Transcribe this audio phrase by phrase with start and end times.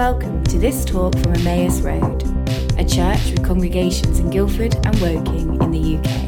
[0.00, 2.22] welcome to this talk from Emmaus Road,
[2.78, 6.26] a church with congregations in Guildford and Woking in the UK.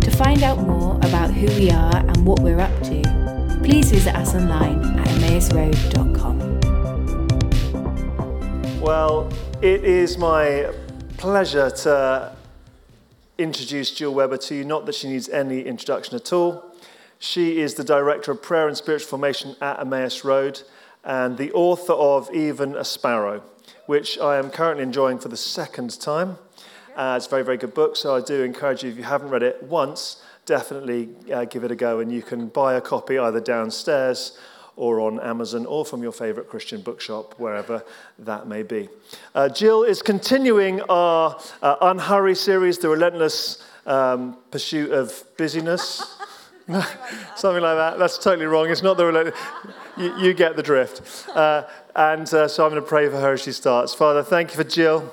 [0.00, 3.02] To find out more about who we are and what we're up to,
[3.62, 6.40] please visit us online at emmausroad.com.
[8.80, 9.28] Well,
[9.60, 10.72] it is my
[11.18, 12.34] pleasure to
[13.36, 16.64] introduce Jill Weber to you, not that she needs any introduction at all.
[17.18, 20.62] She is the Director of Prayer and Spiritual Formation at Emmaus Road
[21.04, 23.42] and the author of Even a Sparrow,
[23.86, 26.38] which I am currently enjoying for the second time.
[26.96, 29.28] Uh, it's a very, very good book, so I do encourage you, if you haven't
[29.28, 32.00] read it once, definitely uh, give it a go.
[32.00, 34.38] And you can buy a copy either downstairs
[34.76, 37.84] or on Amazon or from your favorite Christian bookshop, wherever
[38.18, 38.88] that may be.
[39.34, 46.16] Uh, Jill is continuing our uh, Unhurry series, The Relentless um, Pursuit of Busyness.
[47.36, 47.98] Something like that.
[47.98, 48.70] That's totally wrong.
[48.70, 49.38] It's not the relentless
[49.96, 51.28] you, you, get the drift.
[51.34, 53.94] Uh, and uh, so I'm going to pray for her as she starts.
[53.94, 55.12] Father, thank you for Jill.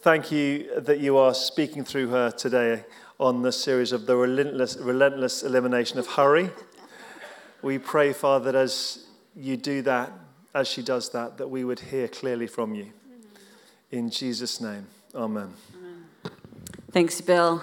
[0.00, 2.84] Thank you that you are speaking through her today
[3.18, 6.50] on the series of the relentless, relentless elimination of hurry.
[7.62, 10.12] We pray, Father, that as you do that,
[10.54, 12.92] as she does that, that we would hear clearly from you.
[13.90, 15.52] In Jesus' name, amen.
[16.92, 17.62] Thanks, Bill.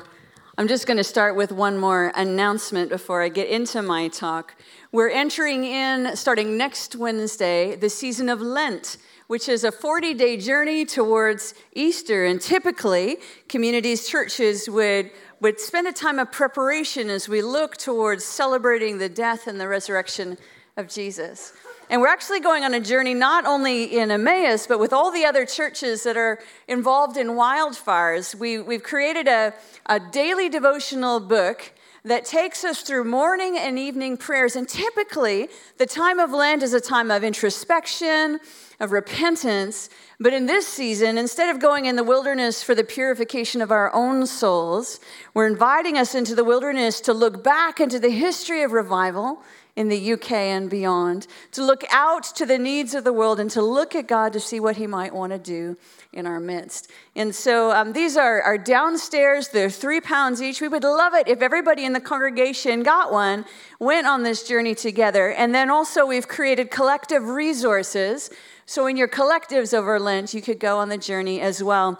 [0.56, 4.54] I'm just going to start with one more announcement before I get into my talk.
[4.92, 10.38] We're entering in, starting next Wednesday, the season of Lent, which is a 40 day
[10.38, 12.26] journey towards Easter.
[12.26, 13.18] And typically,
[13.50, 15.10] communities, churches would,
[15.40, 19.68] would spend a time of preparation as we look towards celebrating the death and the
[19.68, 20.38] resurrection
[20.78, 21.54] of Jesus.
[21.94, 25.26] And we're actually going on a journey not only in Emmaus, but with all the
[25.26, 28.34] other churches that are involved in wildfires.
[28.34, 29.54] We, we've created a,
[29.86, 31.72] a daily devotional book
[32.04, 34.56] that takes us through morning and evening prayers.
[34.56, 38.40] And typically, the time of Lent is a time of introspection,
[38.80, 39.88] of repentance.
[40.20, 43.94] But in this season, instead of going in the wilderness for the purification of our
[43.94, 45.00] own souls,
[45.36, 49.44] we're inviting us into the wilderness to look back into the history of revival
[49.76, 53.50] in the UK and beyond, to look out to the needs of the world and
[53.52, 55.76] to look at God to see what He might want to do
[56.12, 56.92] in our midst.
[57.16, 60.62] And so um, these are, are downstairs, they're three pounds each.
[60.62, 63.46] We would love it if everybody in the congregation got one,
[63.80, 65.32] went on this journey together.
[65.32, 68.30] And then also, we've created collective resources.
[68.68, 72.00] So in your collectives over Lent, you could go on the journey as well.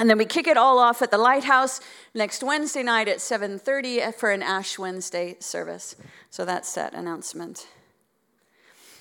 [0.00, 1.78] And then we kick it all off at the Lighthouse
[2.14, 5.94] next Wednesday night at 7:30 for an Ash Wednesday service.
[6.30, 7.68] So that's that announcement.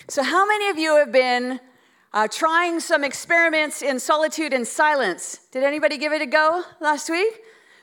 [0.10, 1.62] So how many of you have been
[2.12, 5.40] uh, trying some experiments in solitude and silence?
[5.54, 7.34] Did anybody give it a go last week?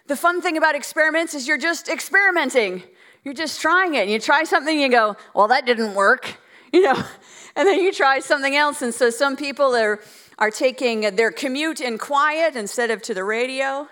[0.09, 2.83] The fun thing about experiments is you're just experimenting.
[3.25, 4.09] You're just trying it.
[4.09, 6.37] You try something, and you go, "Well, that didn't work,"
[6.71, 7.03] you know,
[7.57, 8.83] and then you try something else.
[8.83, 10.01] And so some people are
[10.39, 13.89] are taking their commute in quiet instead of to the radio.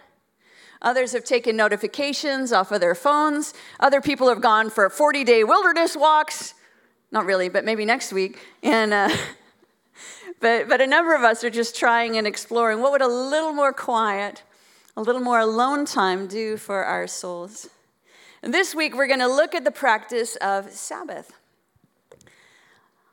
[0.83, 3.55] Others have taken notifications off of their phones.
[3.81, 6.55] Other people have gone for 40 day wilderness walks.
[7.11, 8.39] Not really, but maybe next week.
[8.63, 9.09] And, uh,
[10.41, 13.53] but, but a number of us are just trying and exploring what would a little
[13.53, 14.43] more quiet,
[14.97, 17.71] a little more alone time do for our souls.
[18.43, 21.33] And this week, we're going to look at the practice of Sabbath.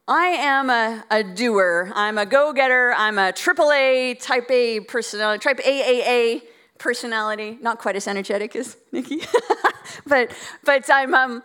[0.08, 1.92] I am a, a doer.
[1.94, 2.94] I'm a go getter.
[2.98, 6.42] I'm a AAA type A personality, type AAA
[6.80, 7.58] personality.
[7.62, 9.22] Not quite as energetic as Nikki,
[10.08, 10.32] but,
[10.66, 11.44] but I'm, um,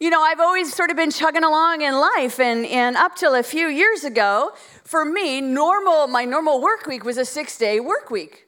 [0.00, 2.40] you know, I've always sort of been chugging along in life.
[2.40, 4.50] And, and up till a few years ago,
[4.84, 8.46] for me, normal, my normal work week was a six day work week.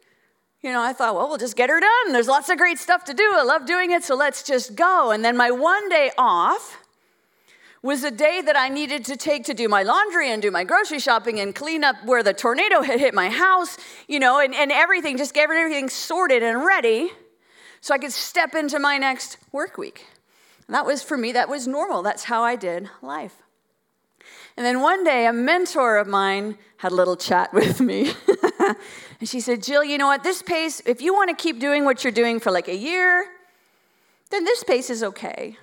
[0.62, 2.12] You know, I thought, well, we'll just get her done.
[2.12, 3.32] There's lots of great stuff to do.
[3.36, 5.10] I love doing it, so let's just go.
[5.10, 6.83] And then my one day off,
[7.84, 10.64] was a day that I needed to take to do my laundry and do my
[10.64, 13.76] grocery shopping and clean up where the tornado had hit my house,
[14.08, 17.10] you know, and, and everything, just get everything sorted and ready
[17.82, 20.06] so I could step into my next work week.
[20.66, 22.02] And that was for me, that was normal.
[22.02, 23.34] That's how I did life.
[24.56, 28.12] And then one day, a mentor of mine had a little chat with me.
[29.20, 30.22] and she said, Jill, you know what?
[30.22, 33.26] This pace, if you want to keep doing what you're doing for like a year,
[34.30, 35.58] then this pace is okay.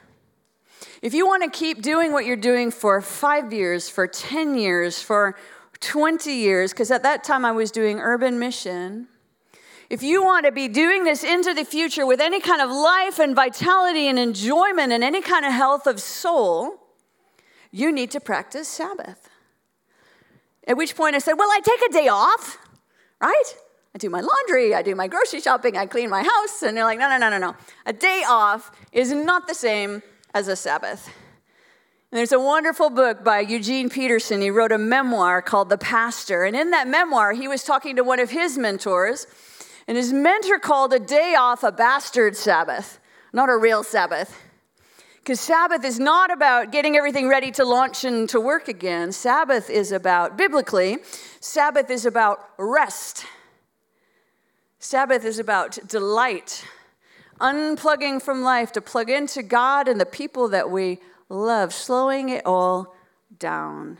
[1.01, 5.01] If you want to keep doing what you're doing for five years, for 10 years,
[5.01, 5.36] for
[5.80, 9.07] 20 years, because at that time I was doing urban mission,
[9.89, 13.19] if you want to be doing this into the future with any kind of life
[13.19, 16.75] and vitality and enjoyment and any kind of health of soul,
[17.71, 19.27] you need to practice Sabbath.
[20.68, 22.59] At which point I said, Well, I take a day off,
[23.19, 23.56] right?
[23.94, 26.62] I do my laundry, I do my grocery shopping, I clean my house.
[26.62, 27.56] And they're like, No, no, no, no, no.
[27.88, 30.03] A day off is not the same
[30.33, 31.10] as a Sabbath.
[32.12, 34.42] And there's a wonderful book by Eugene Peterson.
[34.42, 36.44] He wrote a memoir called The Pastor.
[36.44, 39.28] And in that memoir, he was talking to one of his mentors.
[39.88, 43.00] And his mentor called a day off a bastard Sabbath,
[43.31, 44.38] not a real Sabbath.
[45.18, 49.12] Because Sabbath is not about getting everything ready to launch and to work again.
[49.12, 50.98] Sabbath is about, biblically,
[51.39, 53.25] Sabbath is about rest.
[54.80, 56.66] Sabbath is about delight,
[57.42, 61.00] unplugging from life to plug into God and the people that we
[61.30, 62.96] love, slowing it all
[63.40, 63.98] down.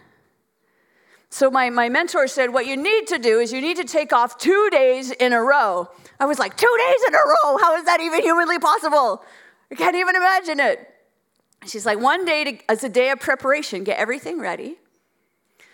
[1.30, 4.12] So, my, my mentor said, What you need to do is you need to take
[4.14, 5.90] off two days in a row.
[6.20, 7.58] I was like, Two days in a row?
[7.58, 9.24] How is that even humanly possible?
[9.72, 10.88] I can't even imagine it.
[11.66, 14.78] She's like, One day to, as a day of preparation, get everything ready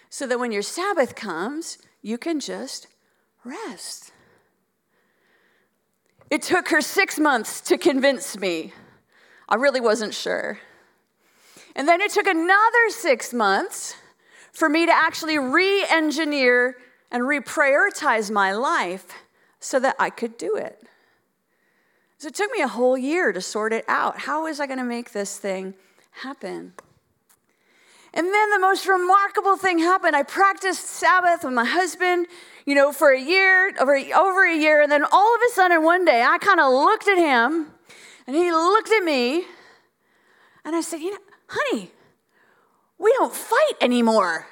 [0.09, 2.87] so that when your Sabbath comes, you can just
[3.43, 4.11] rest.
[6.29, 8.73] It took her six months to convince me.
[9.47, 10.59] I really wasn't sure.
[11.75, 13.95] And then it took another six months
[14.51, 16.77] for me to actually re engineer
[17.11, 19.07] and reprioritize my life
[19.59, 20.81] so that I could do it.
[22.17, 24.19] So it took me a whole year to sort it out.
[24.19, 25.75] How was I going to make this thing
[26.11, 26.73] happen?
[28.13, 30.15] And then the most remarkable thing happened.
[30.15, 32.25] I practiced Sabbath with my husband,
[32.67, 34.81] you know, for a year, over, over a year.
[34.81, 37.67] And then all of a sudden, one day, I kind of looked at him
[38.27, 39.45] and he looked at me.
[40.65, 41.17] And I said, You know,
[41.47, 41.91] honey,
[42.99, 44.47] we don't fight anymore.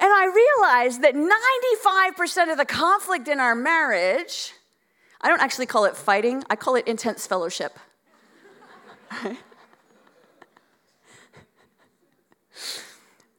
[0.00, 4.52] And I realized that 95% of the conflict in our marriage,
[5.22, 7.78] I don't actually call it fighting, I call it intense fellowship.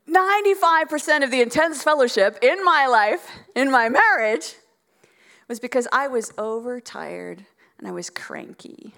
[0.10, 4.56] 95% of the intense fellowship in my life, in my marriage,
[5.48, 7.46] was because I was overtired
[7.78, 8.94] and I was cranky.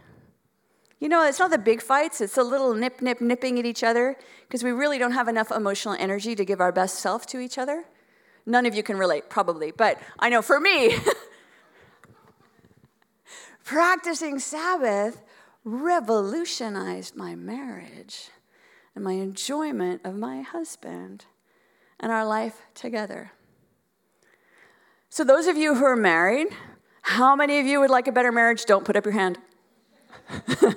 [0.99, 3.83] You know, it's not the big fights, it's a little nip, nip, nipping at each
[3.83, 4.15] other
[4.47, 7.57] because we really don't have enough emotional energy to give our best self to each
[7.57, 7.85] other.
[8.45, 10.95] None of you can relate, probably, but I know for me,
[13.63, 15.21] practicing Sabbath
[15.63, 18.29] revolutionized my marriage
[18.95, 21.25] and my enjoyment of my husband
[21.99, 23.31] and our life together.
[25.09, 26.47] So, those of you who are married,
[27.01, 28.65] how many of you would like a better marriage?
[28.65, 29.37] Don't put up your hand.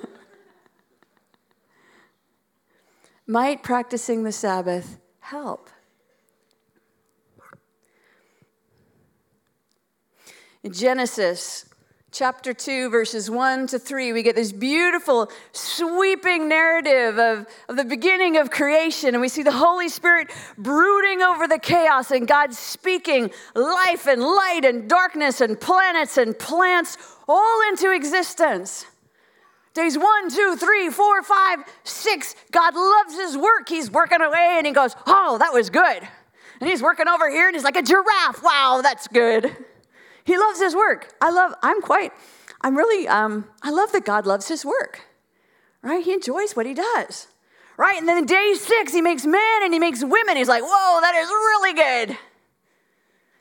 [3.27, 5.69] Might practicing the Sabbath help?
[10.63, 11.69] In Genesis
[12.15, 17.83] chapter 2, verses 1 to 3, we get this beautiful, sweeping narrative of, of the
[17.83, 19.09] beginning of creation.
[19.09, 24.21] And we see the Holy Spirit brooding over the chaos and God speaking life and
[24.21, 26.97] light and darkness and planets and plants
[27.27, 28.85] all into existence.
[29.73, 32.33] Days one, two, three, four, five, six.
[32.49, 33.67] God loves his work.
[33.67, 36.07] He's working away and he goes, Oh, that was good.
[36.61, 38.41] And he's working over here and he's like a giraffe.
[38.41, 39.53] Wow, that's good.
[40.25, 41.13] He loves his work.
[41.21, 42.11] I love, I'm quite,
[42.61, 45.01] I'm really, um, I love that God loves his work,
[45.83, 46.03] right?
[46.03, 47.27] He enjoys what he does,
[47.77, 47.97] right?
[47.97, 50.35] And then day six, he makes men and he makes women.
[50.35, 52.17] He's like, Whoa, that is really good.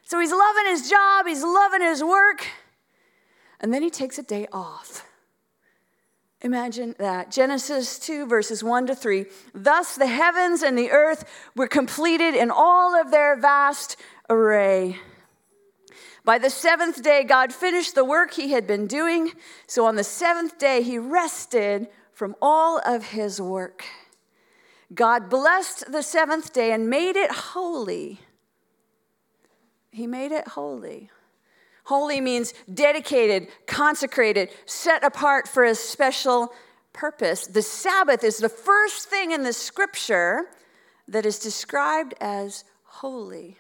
[0.05, 2.47] So he's loving his job, he's loving his work.
[3.61, 5.07] And then he takes a day off.
[6.43, 7.31] Imagine that.
[7.31, 9.25] Genesis 2, verses 1 to 3.
[9.55, 11.25] Thus the heavens and the earth
[11.57, 13.97] were completed in all of their vast
[14.29, 14.99] array.
[16.25, 19.33] By the seventh day, God finished the work he had been doing.
[19.67, 23.85] So on the seventh day, he rested from all of his work.
[24.95, 28.21] God blessed the seventh day and made it holy.
[29.91, 31.11] He made it holy.
[31.85, 36.53] Holy means dedicated, consecrated, set apart for a special
[36.93, 37.47] purpose.
[37.47, 40.47] The Sabbath is the first thing in the scripture
[41.09, 43.59] that is described as holy.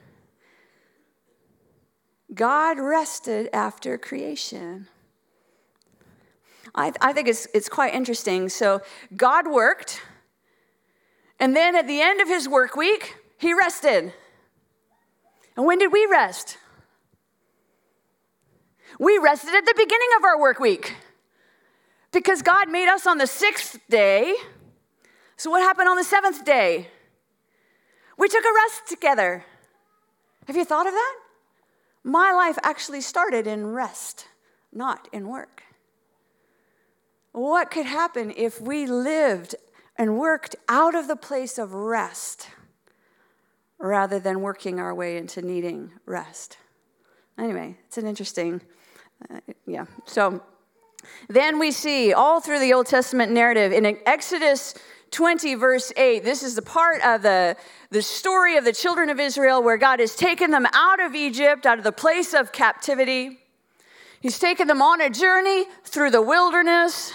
[2.34, 4.88] God rested after creation.
[6.74, 8.48] I, I think it's, it's quite interesting.
[8.48, 8.80] So,
[9.16, 10.02] God worked,
[11.38, 14.12] and then at the end of his work week, he rested.
[15.56, 16.58] And when did we rest?
[18.98, 20.96] We rested at the beginning of our work week
[22.12, 24.34] because God made us on the sixth day.
[25.36, 26.88] So, what happened on the seventh day?
[28.16, 29.44] We took a rest together.
[30.46, 31.16] Have you thought of that?
[32.04, 34.28] My life actually started in rest,
[34.72, 35.62] not in work.
[37.32, 39.56] What could happen if we lived
[39.96, 42.48] and worked out of the place of rest
[43.78, 46.58] rather than working our way into needing rest?
[47.38, 48.60] Anyway, it's an interesting
[49.30, 49.86] uh, yeah.
[50.04, 50.42] So
[51.28, 54.74] then we see all through the Old Testament narrative in Exodus
[55.10, 56.24] 20, verse 8.
[56.24, 57.56] This is the part of the,
[57.90, 61.66] the story of the children of Israel where God has taken them out of Egypt,
[61.66, 63.38] out of the place of captivity.
[64.20, 67.12] He's taken them on a journey through the wilderness.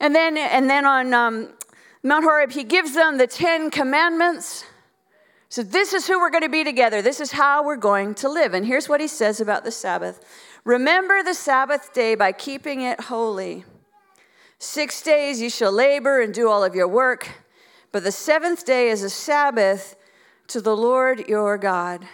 [0.00, 1.48] And then, and then on um,
[2.02, 4.64] Mount Horeb, he gives them the Ten Commandments.
[5.48, 7.02] So, this is who we're going to be together.
[7.02, 8.54] This is how we're going to live.
[8.54, 10.20] And here's what he says about the Sabbath
[10.64, 13.64] Remember the Sabbath day by keeping it holy.
[14.62, 17.28] Six days you shall labor and do all of your work,
[17.90, 19.96] but the seventh day is a Sabbath
[20.46, 22.06] to the Lord your God.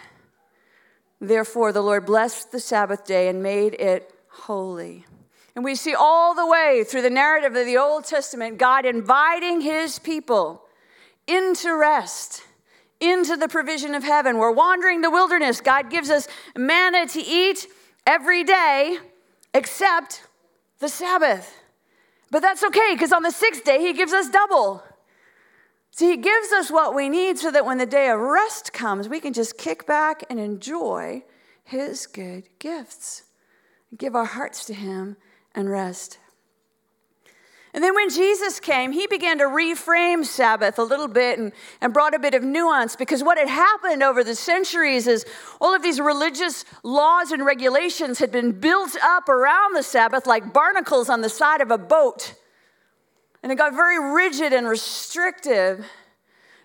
[1.21, 5.05] Therefore, the Lord blessed the Sabbath day and made it holy.
[5.55, 9.61] And we see all the way through the narrative of the Old Testament God inviting
[9.61, 10.63] his people
[11.27, 12.41] into rest,
[12.99, 14.39] into the provision of heaven.
[14.39, 15.61] We're wandering the wilderness.
[15.61, 16.27] God gives us
[16.57, 17.67] manna to eat
[18.07, 18.97] every day
[19.53, 20.23] except
[20.79, 21.58] the Sabbath.
[22.31, 24.83] But that's okay because on the sixth day, He gives us double.
[25.91, 29.09] So He gives us what we need so that when the day of rest comes,
[29.09, 31.23] we can just kick back and enjoy
[31.63, 33.23] His good gifts.
[33.97, 35.17] Give our hearts to Him
[35.55, 36.18] and rest.
[37.73, 41.93] And then when Jesus came, he began to reframe Sabbath a little bit and, and
[41.93, 45.23] brought a bit of nuance because what had happened over the centuries is
[45.61, 50.51] all of these religious laws and regulations had been built up around the Sabbath like
[50.51, 52.33] barnacles on the side of a boat.
[53.43, 55.85] And it got very rigid and restrictive.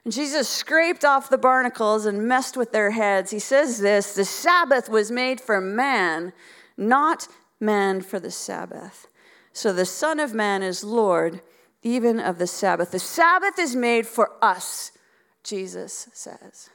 [0.04, 3.30] And Jesus scraped off the barnacles and messed with their heads.
[3.30, 6.32] He says this the Sabbath was made for man,
[6.78, 7.28] not
[7.60, 9.06] man for the Sabbath.
[9.54, 11.40] So the Son of Man is Lord
[11.80, 12.90] even of the Sabbath.
[12.90, 14.90] The Sabbath is made for us,
[15.44, 16.70] Jesus says.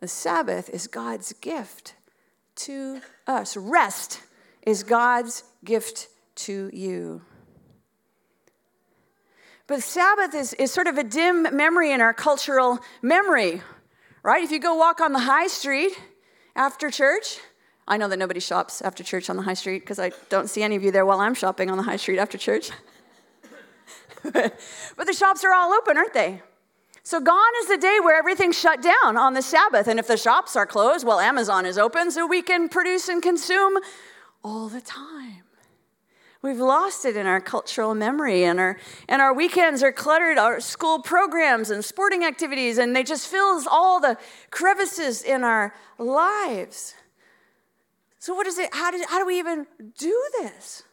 [0.00, 1.94] The Sabbath is God's gift
[2.56, 3.58] to us.
[3.58, 4.22] Rest
[4.62, 7.20] is God's gift to you.
[9.66, 13.60] But Sabbath is, is sort of a dim memory in our cultural memory,
[14.22, 14.42] right?
[14.42, 15.92] If you go walk on the high street
[16.56, 17.38] after church,
[17.86, 20.62] I know that nobody shops after church on the high street because I don't see
[20.62, 22.70] any of you there while I'm shopping on the high street after church.
[24.32, 26.40] but the shops are all open, aren't they?
[27.02, 29.86] So gone is the day where everything's shut down on the Sabbath.
[29.86, 33.22] And if the shops are closed, well, Amazon is open so we can produce and
[33.22, 33.78] consume
[34.42, 35.42] all the time.
[36.40, 38.76] We've lost it in our cultural memory, and our,
[39.08, 43.66] and our weekends are cluttered, our school programs and sporting activities, and they just fills
[43.66, 44.18] all the
[44.50, 46.94] crevices in our lives.
[48.24, 48.70] So, what is it?
[48.72, 49.66] How do, how do we even
[49.98, 50.84] do this?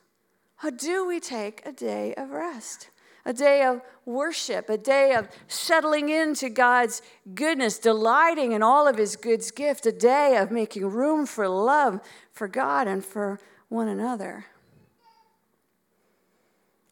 [0.58, 2.90] How do we take a day of rest?
[3.24, 7.02] A day of worship, a day of settling into God's
[7.34, 12.02] goodness, delighting in all of His good gifts, a day of making room for love
[12.34, 14.48] for God and for one another.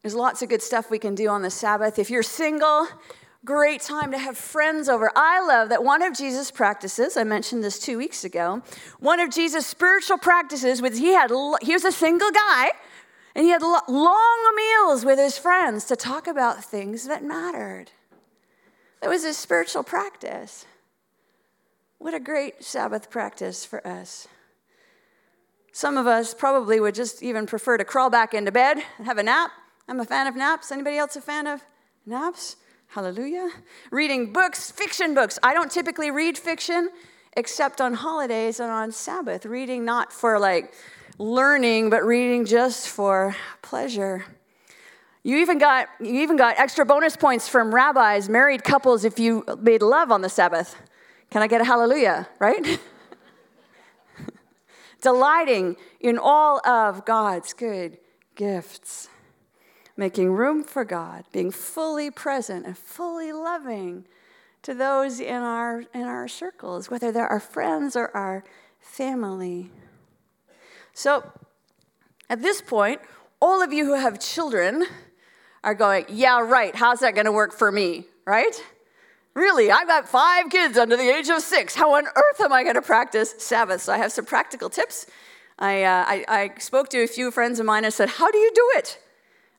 [0.00, 1.98] There's lots of good stuff we can do on the Sabbath.
[1.98, 2.88] If you're single,
[3.44, 5.10] great time to have friends over.
[5.16, 8.62] I love that one of Jesus' practices, I mentioned this two weeks ago,
[8.98, 11.30] one of Jesus' spiritual practices was he had,
[11.62, 12.70] he was a single guy,
[13.34, 17.90] and he had long meals with his friends to talk about things that mattered.
[19.00, 20.66] That was his spiritual practice.
[21.98, 24.28] What a great Sabbath practice for us.
[25.72, 29.18] Some of us probably would just even prefer to crawl back into bed and have
[29.18, 29.52] a nap.
[29.88, 30.72] I'm a fan of naps.
[30.72, 31.62] Anybody else a fan of
[32.04, 32.56] naps?
[32.92, 33.48] Hallelujah.
[33.92, 35.38] Reading books, fiction books.
[35.44, 36.90] I don't typically read fiction
[37.36, 39.46] except on holidays and on Sabbath.
[39.46, 40.74] Reading not for like
[41.16, 44.24] learning, but reading just for pleasure.
[45.22, 49.44] You even got you even got extra bonus points from rabbis, married couples if you
[49.60, 50.74] made love on the Sabbath.
[51.30, 52.80] Can I get a hallelujah, right?
[55.00, 57.98] Delighting in all of God's good
[58.34, 59.08] gifts
[60.00, 64.06] making room for God, being fully present and fully loving
[64.62, 68.42] to those in our, in our circles, whether they're our friends or our
[68.78, 69.70] family.
[70.94, 71.30] So,
[72.30, 73.02] at this point,
[73.42, 74.86] all of you who have children
[75.62, 78.54] are going, Yeah, right, how's that to work for me, right?
[79.34, 81.74] Really, I've got five kids under the age of six.
[81.74, 83.82] How on earth am I going to practice Sabbath?
[83.82, 85.04] So, I have some practical tips.
[85.58, 88.38] I, uh, I, I spoke to a few friends of mine and said, How do
[88.38, 88.98] you do it?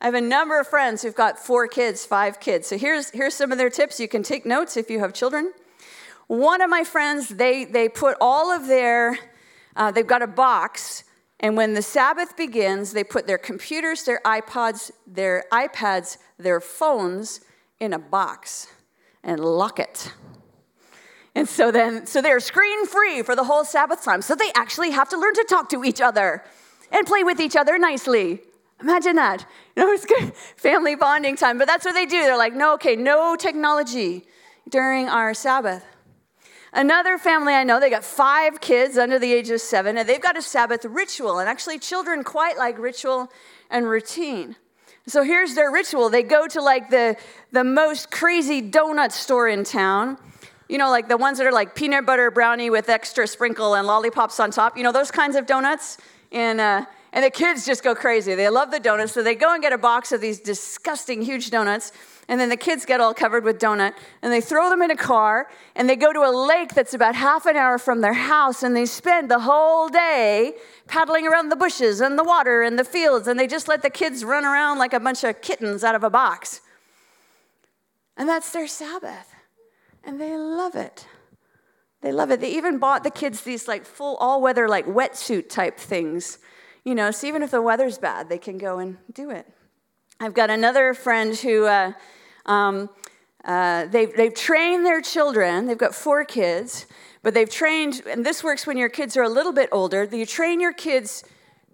[0.02, 2.66] I have a number of friends who've got four kids, five kids.
[2.66, 4.00] So here's, here's some of their tips.
[4.00, 5.54] You can take notes if you have children.
[6.26, 9.20] One of my friends, they, they put all of their,
[9.76, 11.04] uh, they've got a box,
[11.40, 17.42] and when the Sabbath begins, they put their computers, their iPods, their iPads, their phones
[17.80, 18.68] in a box
[19.24, 20.12] and lock it.
[21.36, 24.24] And so then, so they're screen free for the whole Sabbath time.
[24.24, 26.44] So they actually have to learn to talk to each other
[26.92, 28.42] and play with each other nicely.
[28.82, 29.46] Imagine that.
[29.76, 31.58] You know, it's good family bonding time.
[31.58, 32.20] But that's what they do.
[32.20, 34.26] They're like, no, okay, no technology
[34.70, 35.86] during our Sabbath.
[36.74, 40.22] Another family I know, they got five kids under the age of seven, and they've
[40.22, 41.40] got a Sabbath ritual.
[41.40, 43.30] And actually, children quite like ritual
[43.70, 44.56] and routine.
[45.08, 46.10] So here's their ritual.
[46.10, 47.18] They go to like the,
[47.52, 50.18] the most crazy donut store in town.
[50.70, 53.86] You know, like the ones that are like peanut butter brownie with extra sprinkle and
[53.86, 54.78] lollipops on top.
[54.78, 55.98] You know, those kinds of donuts.
[56.32, 58.36] And, uh, and the kids just go crazy.
[58.36, 59.14] They love the donuts.
[59.14, 61.92] So they go and get a box of these disgusting, huge donuts.
[62.28, 63.94] And then the kids get all covered with donut.
[64.22, 65.50] And they throw them in a car.
[65.76, 68.64] And they go to a lake that's about half an hour from their house.
[68.64, 70.54] And they spend the whole day
[70.88, 73.28] paddling around the bushes and the water and the fields.
[73.28, 76.04] And they just let the kids run around like a bunch of kittens out of
[76.04, 76.62] a box.
[78.16, 79.32] And that's their Sabbath
[80.04, 81.08] and they love it.
[82.02, 82.42] They love it.
[82.42, 86.40] They even bought the kids these like full all weather, like wetsuit type things.
[86.84, 89.48] You know, so even if the weather's bad, they can go and do it.
[90.20, 91.94] I've got another friend who uh,
[92.46, 92.90] um,
[93.46, 96.86] uh, they've, they've trained their children, they've got four kids,
[97.24, 100.26] but they've trained, and this works when your kids are a little bit older, you
[100.26, 101.24] train your kids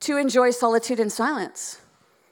[0.01, 1.81] to enjoy solitude and silence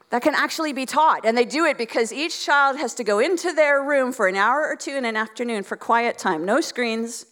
[0.09, 1.25] that can actually be taught.
[1.25, 4.35] And they do it because each child has to go into their room for an
[4.35, 7.25] hour or two in an afternoon for quiet time, no screens.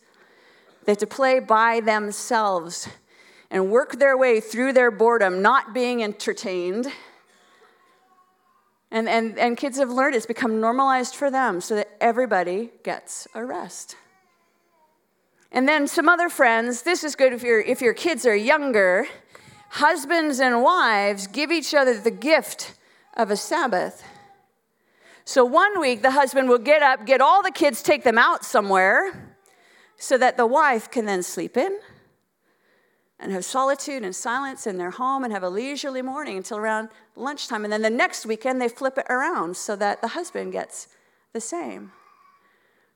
[0.85, 2.89] They have to play by themselves
[3.53, 6.87] and work their way through their boredom, not being entertained.
[8.89, 13.27] And, and, and kids have learned it's become normalized for them so that everybody gets
[13.35, 13.95] a rest.
[15.51, 19.05] And then some other friends, this is good if, you if your kids are younger
[19.69, 22.73] husbands and wives give each other the gift
[23.15, 24.03] of a Sabbath.
[25.25, 28.43] So one week, the husband will get up, get all the kids, take them out
[28.43, 29.35] somewhere
[29.95, 31.77] so that the wife can then sleep in
[33.23, 36.89] and have solitude and silence in their home and have a leisurely morning until around
[37.15, 37.63] lunchtime.
[37.63, 40.89] And then the next weekend, they flip it around so that the husband gets
[41.31, 41.93] the same.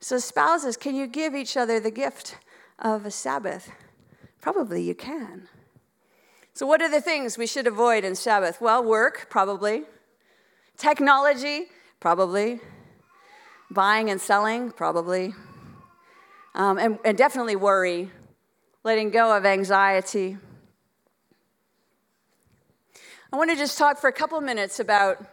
[0.01, 2.37] So, spouses, can you give each other the gift
[2.77, 3.71] of a Sabbath?
[4.41, 5.47] Probably you can.
[6.53, 8.59] So, what are the things we should avoid in Sabbath?
[8.59, 9.83] Well, work, probably.
[10.75, 11.67] Technology,
[11.99, 12.59] probably.
[13.71, 15.33] Buying and selling, probably.
[16.53, 18.11] Um, and, and definitely worry,
[18.87, 20.37] letting go of anxiety.
[23.33, 25.25] I want to just talk for a couple minutes about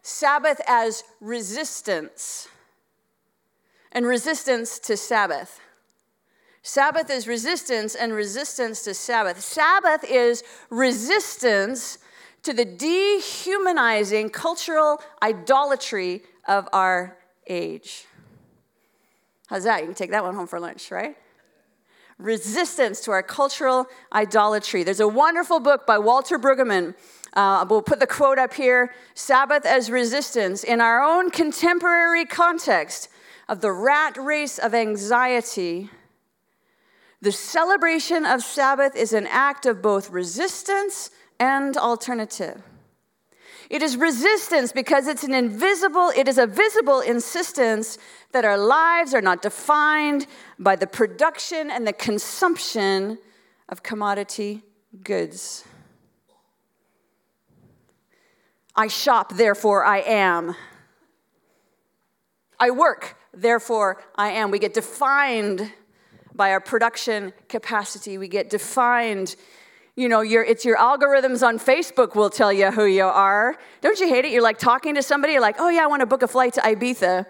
[0.00, 2.48] Sabbath as resistance
[3.92, 5.60] and resistance to Sabbath.
[6.62, 9.38] Sabbath is resistance and resistance to Sabbath.
[9.38, 11.98] Sabbath is resistance
[12.42, 18.06] to the dehumanizing cultural idolatry of our age.
[19.48, 19.80] How's that?
[19.80, 21.18] You can take that one home for lunch, right?
[22.18, 24.84] Resistance to our cultural idolatry.
[24.84, 26.94] There's a wonderful book by Walter Brueggemann.
[27.32, 30.62] Uh, we'll put the quote up here Sabbath as resistance.
[30.62, 33.08] In our own contemporary context
[33.48, 35.90] of the rat race of anxiety,
[37.20, 42.62] the celebration of Sabbath is an act of both resistance and alternative.
[43.74, 47.98] It is resistance because it's an invisible, it is a visible insistence
[48.30, 50.28] that our lives are not defined
[50.60, 53.18] by the production and the consumption
[53.68, 54.62] of commodity
[55.02, 55.64] goods.
[58.76, 60.54] I shop, therefore I am.
[62.60, 64.52] I work, therefore I am.
[64.52, 65.72] We get defined
[66.32, 68.18] by our production capacity.
[68.18, 69.34] We get defined.
[69.96, 73.56] You know, your, it's your algorithms on Facebook will tell you who you are.
[73.80, 74.32] Don't you hate it?
[74.32, 76.60] You're like talking to somebody, like, oh yeah, I want to book a flight to
[76.60, 77.26] Ibiza.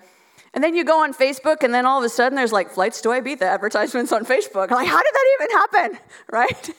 [0.55, 3.03] And then you go on Facebook, and then all of a sudden there's like flights
[3.03, 4.71] to Ibiza advertisements on Facebook.
[4.71, 5.99] Like, how did that even happen?
[6.33, 6.71] Right?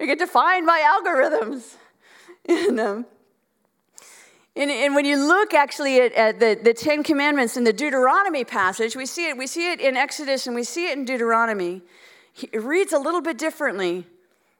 [0.00, 1.76] you get defined by algorithms.
[2.44, 3.06] And, um,
[4.56, 8.42] and, and, when you look actually at, at, the, the Ten Commandments in the Deuteronomy
[8.42, 9.38] passage, we see it.
[9.38, 11.82] We see it in Exodus and we see it in Deuteronomy.
[12.50, 14.08] It reads a little bit differently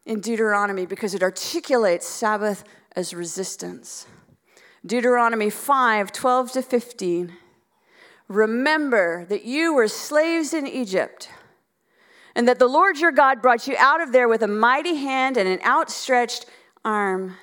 [0.04, 2.64] in Deuteronomy because it articulates Sabbath
[2.96, 4.06] as resistance.
[4.84, 7.32] Deuteronomy 5 12 to 15.
[8.28, 11.28] Remember that you were slaves in Egypt,
[12.34, 15.36] and that the Lord your God brought you out of there with a mighty hand
[15.36, 16.46] and an outstretched
[16.84, 17.36] arm.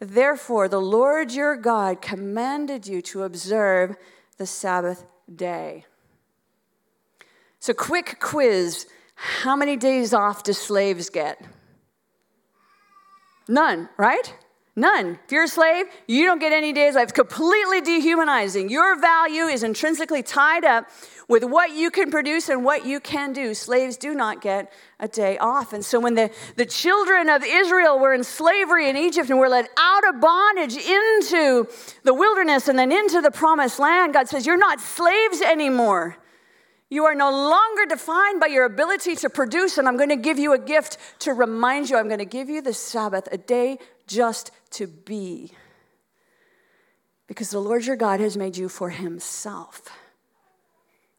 [0.00, 3.96] Therefore, the Lord your God commanded you to observe
[4.38, 5.84] the Sabbath day.
[7.60, 11.40] So, quick quiz how many days off do slaves get?
[13.50, 14.32] None, right?
[14.76, 15.18] None.
[15.24, 17.12] If you're a slave, you don't get any days off.
[17.12, 18.70] Completely dehumanizing.
[18.70, 20.88] Your value is intrinsically tied up
[21.26, 23.52] with what you can produce and what you can do.
[23.52, 25.72] Slaves do not get a day off.
[25.72, 29.48] And so when the, the children of Israel were in slavery in Egypt and were
[29.48, 31.68] led out of bondage into
[32.04, 36.16] the wilderness and then into the promised land, God says, You're not slaves anymore.
[36.90, 40.40] You are no longer defined by your ability to produce, and I'm going to give
[40.40, 41.96] you a gift to remind you.
[41.96, 45.52] I'm going to give you the Sabbath, a day just to be.
[47.28, 49.88] Because the Lord your God has made you for himself,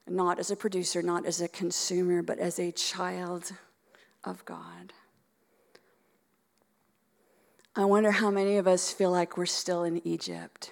[0.05, 3.53] not as a producer, not as a consumer, but as a child
[4.25, 4.91] of God.
[7.77, 10.71] I wonder how many of us feel like we're still in Egypt.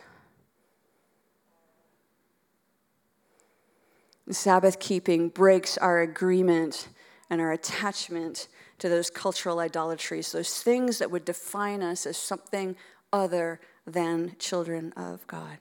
[4.31, 6.89] Sabbath keeping breaks our agreement
[7.29, 8.47] and our attachment
[8.79, 12.75] to those cultural idolatries, those things that would define us as something
[13.11, 15.57] other than children of God.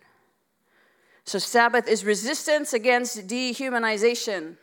[1.24, 4.56] So, Sabbath is resistance against dehumanization.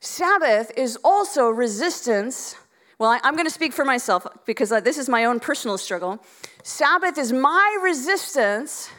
[0.00, 2.56] Sabbath is also resistance.
[2.98, 5.78] Well, I, am going to speak for myself because uh, this is my own personal
[5.78, 6.22] struggle.
[6.62, 8.90] Sabbath is my resistance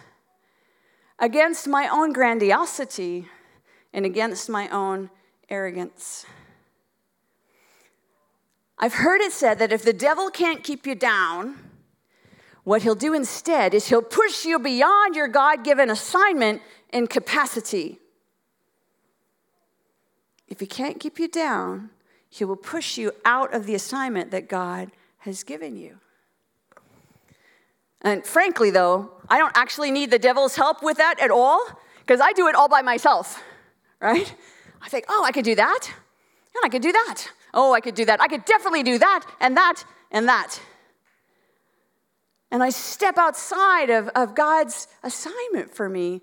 [1.22, 3.28] against my own grandiosity
[3.94, 5.10] and against my own
[5.50, 6.26] arrogance.
[8.80, 11.60] I've heard it said that if the devil can't keep you down,
[12.64, 18.00] what he'll do instead is he'll push you beyond your God given assignment and capacity.
[20.48, 21.92] If he can't keep you down,
[22.30, 26.00] he will push you out of the assignment that God has given you.
[28.02, 31.66] And frankly, though, I don't actually need the devil's help with that at all
[32.00, 33.42] because I do it all by myself,
[34.00, 34.34] right?
[34.82, 35.88] I think, oh, I could do that,
[36.56, 37.28] and I could do that.
[37.54, 38.20] Oh, I could do that.
[38.22, 40.60] I could definitely do that, and that, and that.
[42.50, 46.22] And I step outside of, of God's assignment for me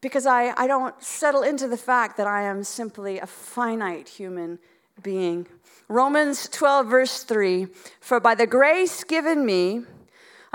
[0.00, 4.58] because I, I don't settle into the fact that I am simply a finite human
[5.02, 5.46] being.
[5.88, 7.68] Romans 12, verse 3
[8.00, 9.82] For by the grace given me,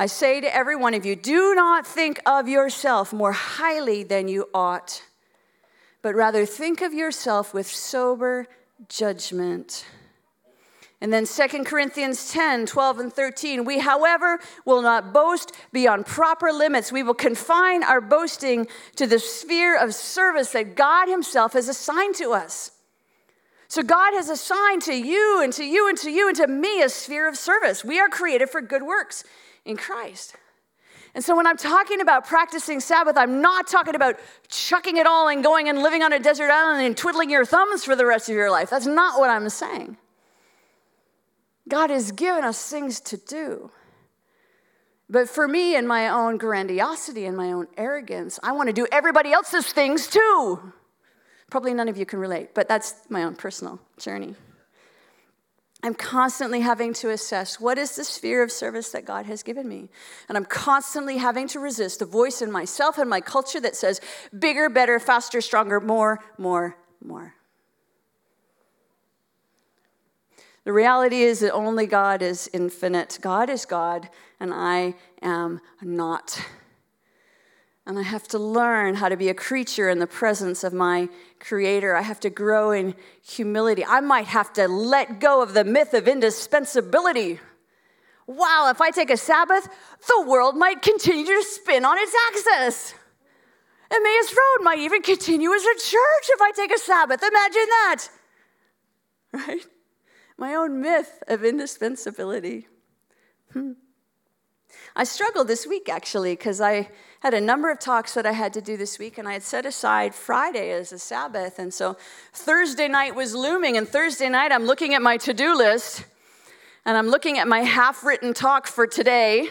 [0.02, 4.28] I say to every one of you, do not think of yourself more highly than
[4.28, 5.04] you ought,
[6.02, 8.48] but rather think of yourself with sober
[8.90, 9.86] judgment.
[11.02, 13.64] And then 2 Corinthians 10, 12, and 13.
[13.64, 16.92] We, however, will not boast beyond proper limits.
[16.92, 22.16] We will confine our boasting to the sphere of service that God Himself has assigned
[22.16, 22.72] to us.
[23.68, 26.82] So, God has assigned to you and to you and to you and to me
[26.82, 27.86] a sphere of service.
[27.86, 29.24] We are created for good works
[29.65, 30.36] in Christ.
[31.13, 35.28] And so when I'm talking about practicing Sabbath, I'm not talking about chucking it all
[35.28, 38.30] and going and living on a desert island and twiddling your thumbs for the rest
[38.30, 38.69] of your life.
[38.69, 39.97] That's not what I'm saying.
[41.67, 43.71] God has given us things to do.
[45.10, 48.88] But for me and my own grandiosity and my own arrogance, I want to do
[48.91, 50.74] everybody else's things too.
[51.50, 54.36] Probably none of you can relate, but that's my own personal journey.
[55.84, 59.67] I'm constantly having to assess what is the sphere of service that God has given
[59.67, 59.89] me.
[60.30, 64.00] And I'm constantly having to resist the voice in myself and my culture that says
[64.38, 67.34] bigger, better, faster, stronger, more, more, more.
[70.63, 73.17] The reality is that only God is infinite.
[73.20, 76.39] God is God, and I am not.
[77.86, 81.10] And I have to learn how to be a creature in the presence of my
[81.39, 81.96] Creator.
[81.96, 83.84] I have to grow in humility.
[83.84, 87.39] I might have to let go of the myth of indispensability.
[88.28, 89.67] Wow, if I take a Sabbath,
[90.08, 92.94] the world might continue to spin on its axis.
[93.89, 97.22] Emmaus Road might even continue as a church if I take a Sabbath.
[97.22, 98.08] Imagine that.
[99.34, 99.65] Right?
[100.38, 102.67] My own myth of indispensability.
[103.54, 103.74] Hmm.
[104.96, 106.90] I struggled this week actually because I
[107.22, 109.44] had a number of talks that I had to do this week, and I had
[109.44, 111.60] set aside Friday as a Sabbath.
[111.60, 111.96] And so
[112.34, 116.04] Thursday night was looming, and Thursday night I'm looking at my to do list,
[116.84, 119.50] and I'm looking at my half written talk for today,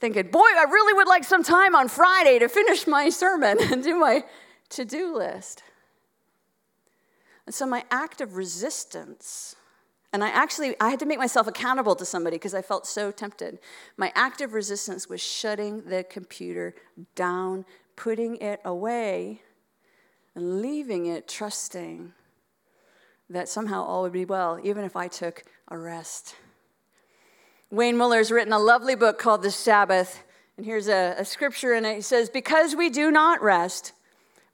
[0.00, 3.84] thinking, boy, I really would like some time on Friday to finish my sermon and
[3.84, 4.24] do my
[4.70, 5.62] to do list.
[7.46, 9.54] And so my act of resistance
[10.12, 13.10] and I actually I had to make myself accountable to somebody because I felt so
[13.10, 13.58] tempted.
[13.96, 16.74] My active resistance was shutting the computer
[17.14, 17.64] down,
[17.96, 19.42] putting it away,
[20.34, 22.12] and leaving it trusting
[23.28, 26.36] that somehow all would be well, even if I took a rest.
[27.70, 30.22] Wayne Muller's written a lovely book called The Sabbath,
[30.56, 31.96] and here's a, a scripture in it.
[31.96, 33.92] He says, Because we do not rest,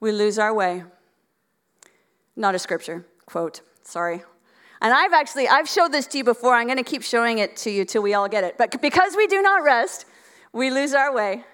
[0.00, 0.84] we lose our way.
[2.34, 4.22] Not a scripture, quote, sorry,
[4.82, 6.54] And I've actually, I've showed this to you before.
[6.56, 8.58] I'm going to keep showing it to you till we all get it.
[8.58, 10.06] But because we do not rest,
[10.52, 11.44] we lose our way.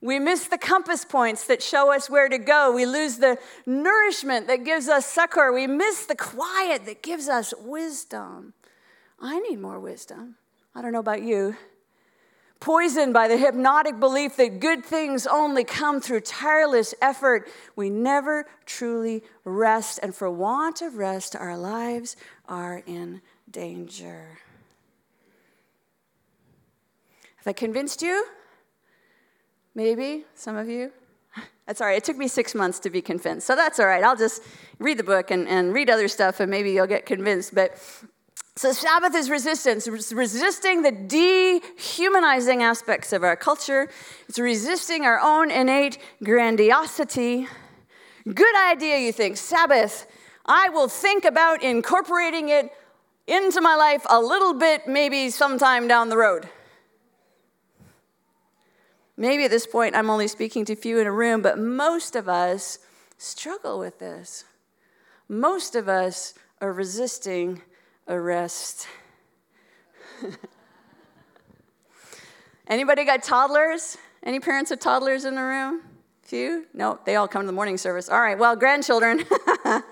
[0.00, 2.72] We miss the compass points that show us where to go.
[2.72, 5.52] We lose the nourishment that gives us succor.
[5.52, 8.54] We miss the quiet that gives us wisdom.
[9.20, 10.36] I need more wisdom.
[10.74, 11.56] I don't know about you.
[12.60, 18.46] Poisoned by the hypnotic belief that good things only come through tireless effort, we never
[18.66, 20.00] truly rest.
[20.02, 22.16] And for want of rest, our lives
[22.48, 24.40] are in danger.
[27.36, 28.26] Have I convinced you?
[29.74, 30.90] Maybe, some of you.
[31.66, 31.98] That's all right.
[31.98, 33.46] It took me six months to be convinced.
[33.46, 34.02] So that's all right.
[34.02, 34.42] I'll just
[34.78, 37.54] read the book and, and read other stuff and maybe you'll get convinced.
[37.54, 37.78] But
[38.58, 43.88] so Sabbath is resistance, it's resisting the dehumanizing aspects of our culture.
[44.28, 47.46] It's resisting our own innate grandiosity.
[48.26, 49.36] Good idea, you think.
[49.36, 50.08] Sabbath.
[50.44, 52.72] I will think about incorporating it
[53.28, 56.48] into my life a little bit, maybe sometime down the road.
[59.16, 62.28] Maybe at this point I'm only speaking to few in a room, but most of
[62.28, 62.80] us
[63.18, 64.44] struggle with this.
[65.28, 67.62] Most of us are resisting
[68.08, 68.88] arrest.
[72.66, 73.96] Anybody got toddlers?
[74.22, 75.82] Any parents of toddlers in the room?
[76.22, 76.66] Few?
[76.74, 78.08] No, they all come to the morning service.
[78.08, 79.24] All right, well, grandchildren.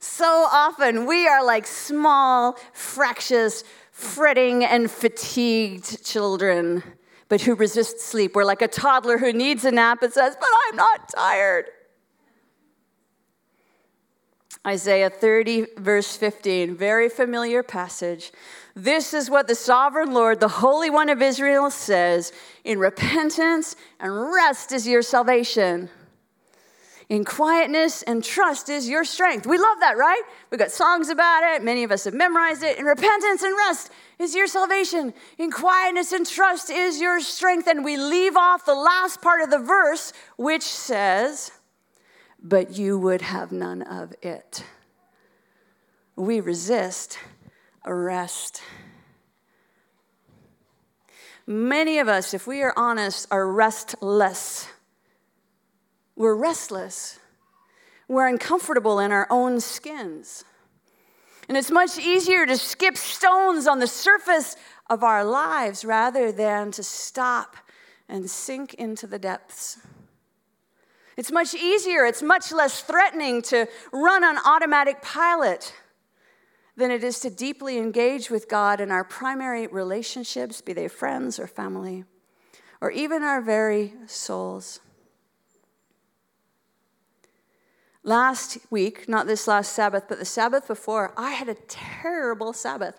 [0.00, 6.82] so often we are like small, fractious, fretting, and fatigued children
[7.30, 8.34] but who resist sleep.
[8.34, 11.66] We're like a toddler who needs a nap and says, But I'm not tired.
[14.66, 18.30] Isaiah 30, verse 15, very familiar passage.
[18.76, 24.32] This is what the sovereign Lord, the Holy One of Israel, says In repentance and
[24.32, 25.88] rest is your salvation.
[27.08, 29.44] In quietness and trust is your strength.
[29.44, 30.22] We love that, right?
[30.50, 31.64] We've got songs about it.
[31.64, 32.78] Many of us have memorized it.
[32.78, 35.12] In repentance and rest is your salvation.
[35.36, 37.66] In quietness and trust is your strength.
[37.66, 41.50] And we leave off the last part of the verse, which says,
[42.42, 44.64] But you would have none of it.
[46.16, 47.18] We resist
[47.84, 48.62] arrest.
[51.46, 54.68] Many of us, if we are honest, are restless
[56.20, 57.18] we're restless.
[58.06, 60.44] We're uncomfortable in our own skins.
[61.48, 64.54] And it's much easier to skip stones on the surface
[64.90, 67.56] of our lives rather than to stop
[68.06, 69.78] and sink into the depths.
[71.20, 75.74] It's much easier, it's much less threatening to run on automatic pilot
[76.78, 81.38] than it is to deeply engage with God in our primary relationships, be they friends
[81.38, 82.06] or family,
[82.80, 84.80] or even our very souls.
[88.02, 92.98] Last week, not this last Sabbath, but the Sabbath before, I had a terrible Sabbath.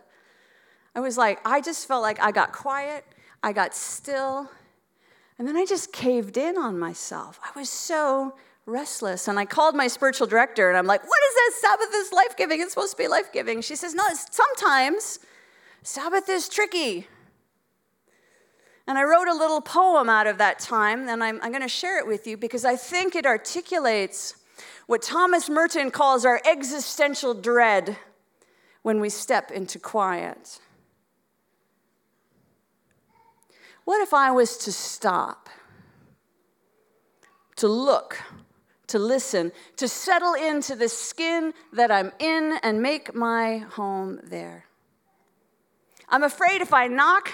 [0.94, 3.04] I was like, I just felt like I got quiet,
[3.42, 4.52] I got still,
[5.42, 7.40] and then I just caved in on myself.
[7.44, 8.36] I was so
[8.68, 9.28] restless.
[9.28, 11.62] And I called my spiritual director and I'm like, what is this?
[11.62, 12.62] Sabbath is life giving.
[12.62, 13.60] It's supposed to be life giving.
[13.62, 15.18] She says, no, sometimes
[15.82, 17.08] Sabbath is tricky.
[18.86, 21.68] And I wrote a little poem out of that time, and I'm, I'm going to
[21.68, 24.36] share it with you because I think it articulates
[24.86, 27.98] what Thomas Merton calls our existential dread
[28.84, 30.60] when we step into quiet.
[33.86, 35.50] What if I was to stop,
[37.58, 38.22] to look,
[38.88, 44.66] to listen, to settle into the skin that I'm in and make my home there?
[46.10, 47.32] I'm afraid if I knock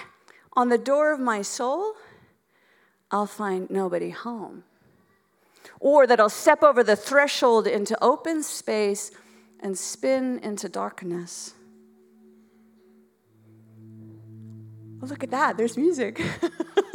[0.54, 1.94] on the door of my soul,
[3.10, 4.64] I'll find nobody home
[5.80, 9.10] or that I'll step over the threshold into open space
[9.60, 11.54] and spin into darkness.
[15.00, 16.20] Look at that, there's music.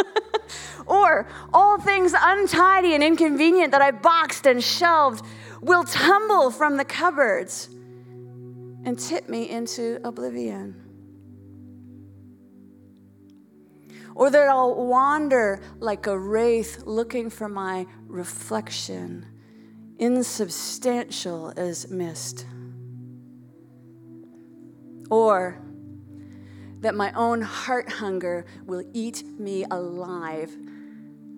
[0.86, 5.26] or all things untidy and inconvenient that I boxed and shelved
[5.62, 7.70] will tumble from the cupboards
[8.86, 10.84] and tip me into oblivion.
[14.16, 19.26] or that I'll wander like a wraith looking for my reflection,
[19.98, 22.46] insubstantial as mist.
[25.10, 25.62] Or
[26.84, 30.56] that my own heart hunger will eat me alive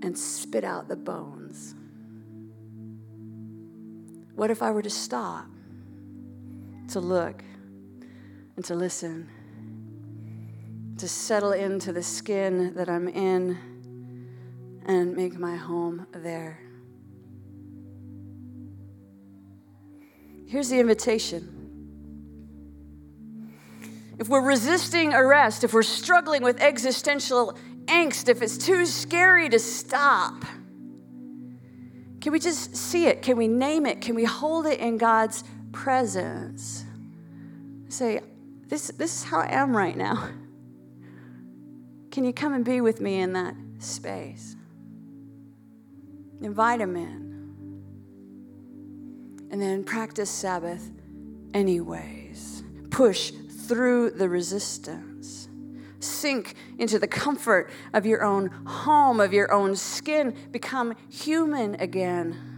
[0.01, 1.73] and spit out the bones.
[4.35, 5.47] What if I were to stop,
[6.89, 7.41] to look,
[8.55, 9.29] and to listen?
[10.97, 13.57] to settle into the skin that I'm in
[14.85, 16.59] and make my home there.
[20.47, 21.54] Here's the invitation
[24.17, 29.59] if we're resisting arrest, if we're struggling with existential angst, if it's too scary to
[29.59, 30.45] stop,
[32.21, 33.21] can we just see it?
[33.21, 34.01] Can we name it?
[34.01, 36.83] Can we hold it in God's presence?
[37.89, 38.21] Say,
[38.67, 40.29] this, this is how I am right now.
[42.09, 44.55] Can you come and be with me in that space?
[46.41, 47.25] Invite him in.
[49.51, 50.89] And then practice Sabbath
[51.53, 52.63] anyways.
[52.89, 53.33] Push
[53.67, 55.47] through the resistance.
[55.99, 60.35] Sink into the comfort of your own home, of your own skin.
[60.51, 62.55] Become human again.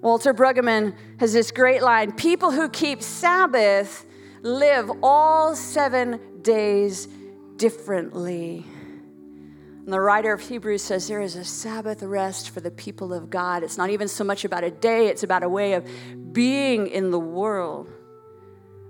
[0.00, 4.04] Walter Brueggemann has this great line People who keep Sabbath
[4.42, 7.08] live all seven days
[7.56, 8.66] differently.
[9.84, 13.30] And the writer of Hebrews says there is a Sabbath rest for the people of
[13.30, 13.62] God.
[13.62, 15.84] It's not even so much about a day, it's about a way of
[16.32, 17.88] being in the world.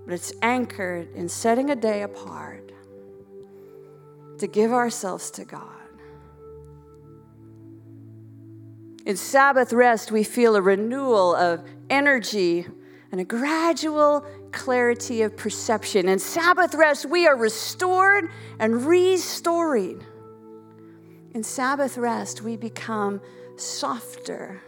[0.05, 2.71] But it's anchored in setting a day apart
[4.39, 5.69] to give ourselves to God.
[9.05, 12.65] In Sabbath rest, we feel a renewal of energy
[13.11, 16.07] and a gradual clarity of perception.
[16.07, 20.03] In Sabbath rest, we are restored and restoring.
[21.33, 23.21] In Sabbath rest, we become
[23.55, 24.61] softer,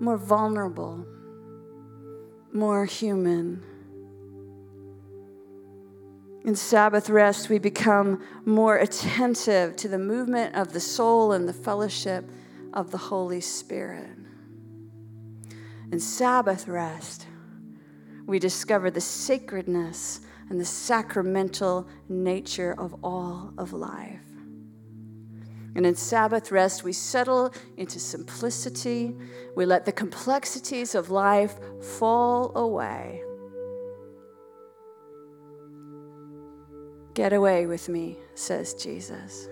[0.00, 1.06] more vulnerable,
[2.52, 3.62] more human.
[6.44, 11.54] In Sabbath rest, we become more attentive to the movement of the soul and the
[11.54, 12.30] fellowship
[12.74, 14.10] of the Holy Spirit.
[15.90, 17.26] In Sabbath rest,
[18.26, 24.20] we discover the sacredness and the sacramental nature of all of life.
[25.74, 29.16] And in Sabbath rest, we settle into simplicity.
[29.56, 31.54] We let the complexities of life
[31.98, 33.23] fall away.
[37.14, 39.48] Get away with me, says Jesus,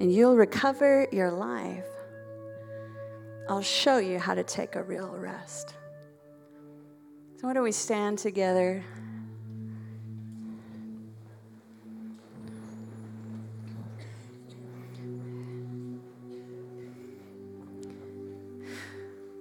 [0.00, 1.86] and you'll recover your life.
[3.48, 5.74] I'll show you how to take a real rest.
[7.36, 8.84] So, why don't we stand together?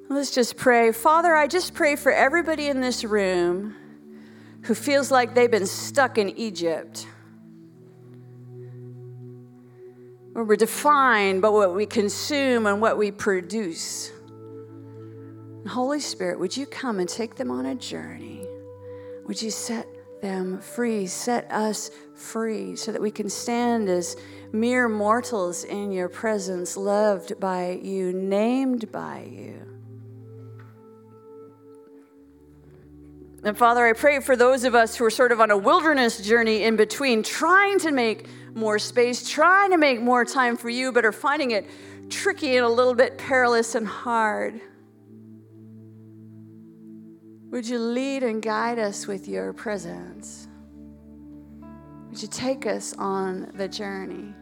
[0.07, 0.93] Let's just pray.
[0.93, 3.75] Father, I just pray for everybody in this room
[4.61, 7.05] who feels like they've been stuck in Egypt.
[10.45, 14.11] We're defined by what we consume and what we produce.
[15.67, 18.45] Holy Spirit, would you come and take them on a journey?
[19.25, 19.87] Would you set
[20.21, 24.15] them free, set us free, so that we can stand as
[24.51, 29.66] mere mortals in your presence, loved by you, named by you.
[33.47, 36.19] And Father, I pray for those of us who are sort of on a wilderness
[36.19, 40.91] journey in between, trying to make more space, trying to make more time for you,
[40.91, 41.65] but are finding it
[42.09, 44.59] tricky and a little bit perilous and hard.
[47.51, 50.49] Would you lead and guide us with your presence?
[52.09, 54.33] Would you take us on the journey?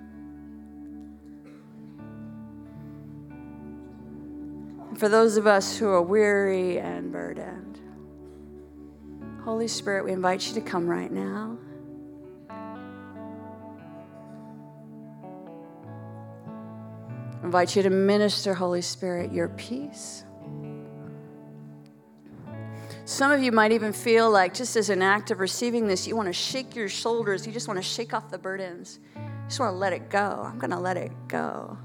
[4.98, 7.75] for those of us who are weary and burdened,
[9.46, 11.56] Holy Spirit, we invite you to come right now.
[17.44, 20.24] Invite you to minister, Holy Spirit, your peace.
[23.06, 26.16] Some of you might even feel like, just as an act of receiving this, you
[26.16, 27.46] want to shake your shoulders.
[27.46, 29.00] You just want to shake off the burdens.
[29.16, 30.42] You just want to let it go.
[30.44, 31.78] I'm going to let it go.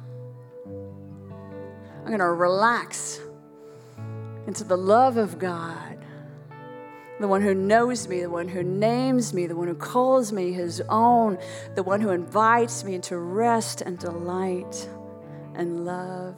[0.66, 3.20] I'm going to relax
[4.46, 5.99] into the love of God
[7.20, 10.52] the one who knows me, the one who names me, the one who calls me
[10.52, 11.38] his own,
[11.74, 14.88] the one who invites me into rest and delight
[15.54, 16.34] and love.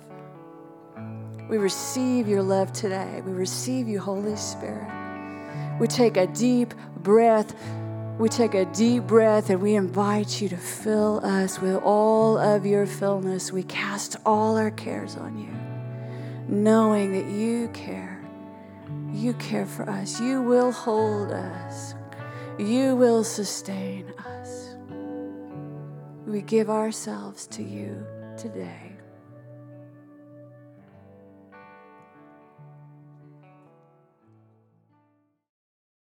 [1.48, 3.22] We receive your love today.
[3.24, 4.90] We receive you, Holy Spirit.
[5.78, 7.54] We take a deep breath.
[8.18, 12.66] We take a deep breath and we invite you to fill us with all of
[12.66, 13.52] your fullness.
[13.52, 15.50] We cast all our cares on you,
[16.48, 18.11] knowing that you care
[19.12, 20.20] you care for us.
[20.20, 21.94] You will hold us.
[22.58, 24.76] You will sustain us.
[26.26, 28.06] We give ourselves to you
[28.36, 28.91] today.